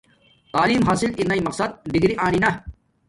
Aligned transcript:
تعلیم 0.53 0.81
حاصل 0.87 1.09
ارناݵ 1.19 1.41
مقصد 1.47 1.69
ڈگری 1.93 2.13
آنی 2.25 2.39
نا 2.43 2.51